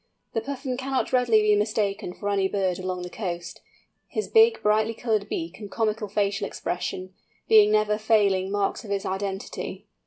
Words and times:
The 0.33 0.41
Puffin 0.41 0.77
cannot 0.77 1.13
readily 1.13 1.43
be 1.43 1.55
mistaken 1.55 2.15
for 2.15 2.27
any 2.31 2.49
other 2.49 2.57
bird 2.57 2.79
along 2.79 3.03
the 3.03 3.09
coast, 3.11 3.61
his 4.07 4.27
big 4.27 4.59
brightly 4.63 4.95
coloured 4.95 5.29
beak 5.29 5.59
and 5.59 5.69
comical 5.69 6.07
facial 6.09 6.47
expression, 6.47 7.13
being 7.47 7.71
never 7.71 7.99
failing 7.99 8.51
marks 8.51 8.83
of 8.83 8.89
his 8.89 9.05
identity. 9.05 9.85